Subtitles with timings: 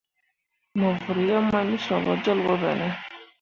[0.79, 2.89] Mo vǝrri yeb mai me sob bo jolbo be ne?